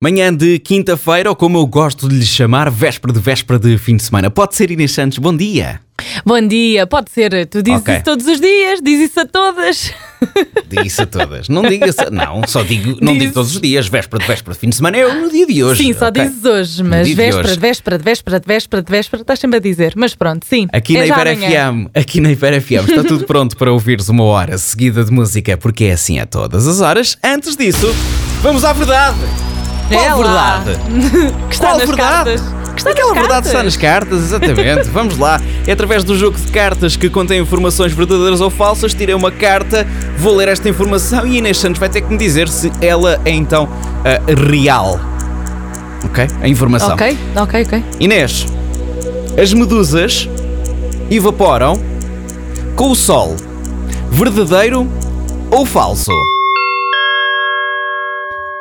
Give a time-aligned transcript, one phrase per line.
[0.00, 3.96] Manhã de quinta-feira, ou como eu gosto de lhe chamar, véspera de véspera de fim
[3.96, 4.30] de semana.
[4.30, 5.80] Pode ser Inês Santos, bom dia.
[6.24, 7.44] Bom dia, pode ser.
[7.46, 7.94] Tu dizes Ok.
[7.96, 9.92] isso todos os dias, diz isso a todas.
[10.70, 11.48] Digo isso a todas.
[11.48, 13.22] Não diga não, só digo, não Diz.
[13.22, 15.64] digo todos os dias, véspera de véspera de fim de semana, é no dia de
[15.64, 15.82] hoje.
[15.82, 16.22] sim, só ok?
[16.22, 17.54] dizes hoje, mas dia de véspera, hoje.
[17.54, 19.94] de véspera, de véspera, de véspera, de véspera, estás sempre a dizer.
[19.96, 20.68] Mas pronto, sim.
[20.72, 21.72] Aqui é na já Hiper amanhã.
[21.86, 25.56] FM, aqui na Hiper FM, está tudo pronto para ouvires uma hora seguida de música,
[25.56, 27.18] porque é assim a todas as horas.
[27.24, 27.92] Antes disso,
[28.42, 29.18] vamos à verdade.
[29.88, 30.58] Qual É lá.
[30.58, 30.80] verdade?
[31.48, 32.24] Que está Qual nas verdade?
[32.40, 32.58] cartas.
[32.86, 34.88] Aquela verdade está nas cartas, exatamente.
[34.92, 35.40] Vamos lá.
[35.66, 38.94] É através do jogo de cartas que contém informações verdadeiras ou falsas.
[38.94, 42.48] Tirei uma carta, vou ler esta informação e Inês Santos vai ter que me dizer
[42.48, 43.68] se ela é então
[44.04, 45.00] a real.
[46.04, 46.26] Ok?
[46.40, 46.94] A informação.
[46.94, 47.84] Ok, ok, ok.
[47.98, 48.46] Inês,
[49.40, 50.28] as medusas
[51.10, 51.82] evaporam
[52.76, 53.34] com o sol.
[54.10, 54.86] Verdadeiro
[55.50, 56.12] ou falso?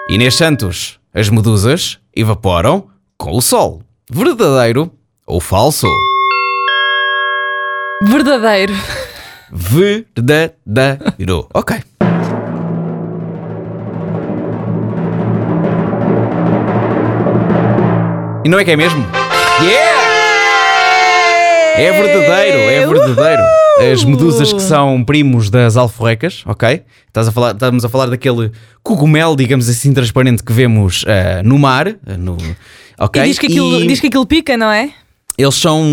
[0.09, 3.82] Inês Santos, as medusas evaporam com o sol.
[4.10, 4.92] Verdadeiro
[5.26, 5.88] ou falso?
[8.04, 8.74] Verdadeiro.
[9.52, 11.48] Verdadeiro.
[11.54, 11.77] Ok.
[18.46, 19.05] E não é que é mesmo?
[19.62, 20.07] Yeah!
[21.78, 23.44] É verdadeiro, é verdadeiro.
[23.92, 26.84] As medusas que são primos das alforrecas, ok?
[27.08, 28.52] Estás a falar, estamos a falar daquele
[28.84, 31.88] cogumelo, digamos assim, transparente que vemos ah, no mar.
[32.05, 32.38] ah, no,
[33.00, 33.22] ok?
[33.22, 34.92] E diz que, aquilo, E- diz que aquilo pica, não é?
[35.38, 35.86] eles são.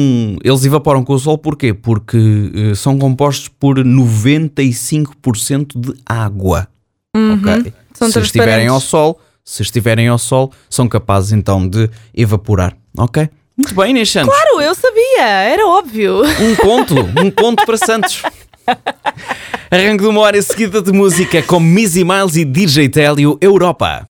[0.42, 1.74] Eles evaporam com o sol porquê?
[1.74, 2.16] Porque
[2.54, 6.66] eh, são compostos por 95% de água.
[7.14, 7.52] Ok?
[7.52, 7.72] Uhum.
[7.92, 12.74] São se estiverem ao sol, se estiverem ao sol, são capazes então de evaporar.
[12.96, 13.28] Ok?
[13.56, 14.34] Muito bem, Inês Santos.
[14.34, 16.22] Claro, eu sabia, era óbvio.
[16.40, 18.22] Um ponto, um ponto para Santos.
[19.70, 24.02] Arranque de uma hora seguida de música com Missy Miles e DJ Télio Europa.